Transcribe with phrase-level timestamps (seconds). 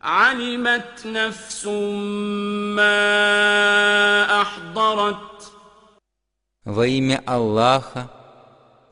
[0.00, 1.66] علمت نفس
[2.76, 3.02] ما
[4.42, 5.26] أحضرت
[6.64, 8.10] Во имя Аллаха,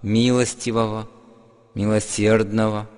[0.00, 1.08] милостивого,
[1.74, 2.88] милосердного,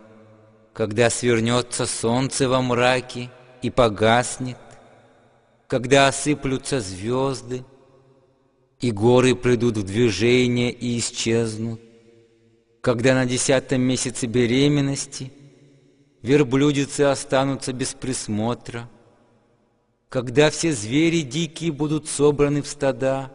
[0.74, 3.30] когда свернется солнце во мраке
[3.62, 4.58] и погаснет,
[5.66, 7.64] когда осыплются звезды,
[8.80, 11.80] и горы придут в движение и исчезнут,
[12.82, 15.32] когда на десятом месяце беременности
[16.21, 18.89] верблюдицы останутся без присмотра,
[20.09, 23.31] когда все звери дикие будут собраны в стада,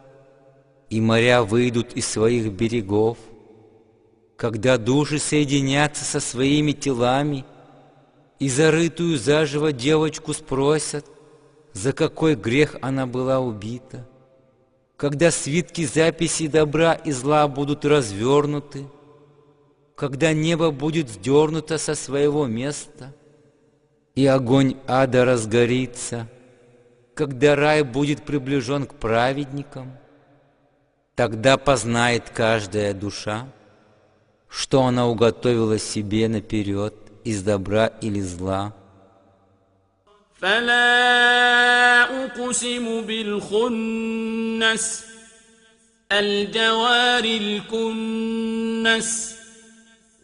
[0.89, 3.17] и моря выйдут из своих берегов,
[4.37, 7.45] когда души соединятся со своими телами,
[8.39, 11.05] и зарытую заживо девочку спросят,
[11.73, 14.07] за какой грех она была убита,
[14.95, 18.85] когда свитки записей добра и зла будут развернуты,
[19.96, 23.14] когда небо будет сдернуто со своего места,
[24.14, 26.28] и огонь ада разгорится,
[27.14, 29.92] когда рай будет приближен к праведникам,
[31.14, 33.48] тогда познает каждая душа,
[34.48, 36.94] что она уготовила себе наперед
[37.24, 38.72] из добра или зла.
[40.42, 44.86] فلا أقسم بالخنس
[46.12, 49.10] الجوار الكنس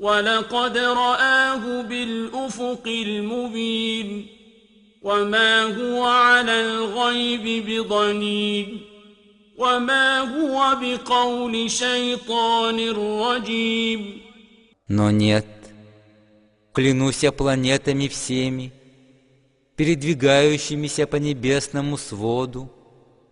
[0.00, 4.26] ولقد رآه بالأفق المبين
[5.02, 8.80] وما هو على الغيب بضنين
[9.58, 14.26] وما هو بقول شيطان رجيم
[14.88, 15.46] Но нет,
[16.72, 18.72] клянусь я планетами всеми,
[19.74, 22.70] передвигающимися по небесному своду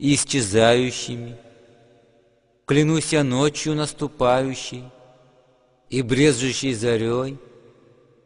[0.00, 1.36] и исчезающими.
[2.66, 4.84] Клянусь я ночью наступающей
[5.89, 7.37] и брезжущей зарей,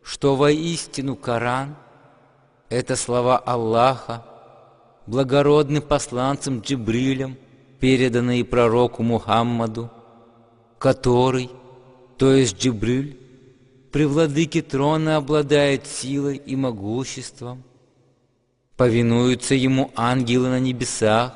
[0.03, 1.75] что воистину Коран—
[2.69, 4.25] это слова Аллаха,
[5.07, 7.37] благородным посланцем Джибрилем,
[7.79, 9.89] переданные пророку Мухаммаду,
[10.77, 11.49] который,
[12.17, 13.17] то есть Джибриль,
[13.91, 17.63] при владыке трона обладает силой и могуществом,
[18.75, 21.35] повинуются ему ангелы на небесах,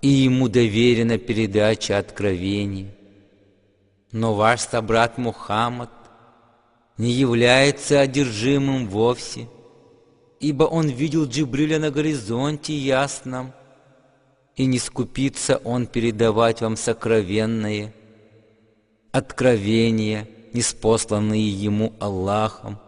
[0.00, 2.90] и ему доверена передача откровений.
[4.14, 5.90] Но ваш собрат Мухаммад
[6.98, 9.48] не является одержимым вовсе,
[10.38, 13.52] ибо он видел Джибриля на горизонте ясном,
[14.54, 17.92] и не скупится он передавать вам сокровенное,
[19.10, 22.78] откровения, неспосланные ему Аллахом.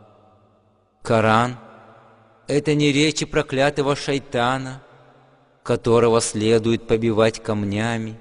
[1.02, 1.56] Коран—
[2.46, 4.80] это не речи проклятого шайтана,
[5.64, 8.20] которого следует побивать камнями.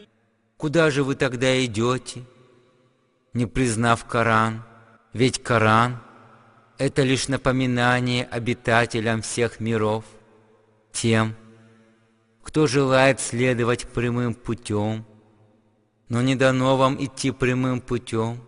[0.61, 2.21] Куда же вы тогда идете,
[3.33, 4.63] не признав Коран?
[5.11, 5.99] Ведь Коран—
[6.77, 10.05] это лишь напоминание обитателям всех миров.
[10.91, 11.35] тем,
[12.43, 15.03] кто желает следовать прямым путем,
[16.09, 18.39] но не дано вам идти прямым путем,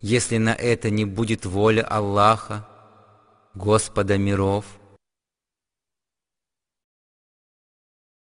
[0.00, 2.66] если на это не будет воля Аллаха,
[3.52, 4.64] Господа миров–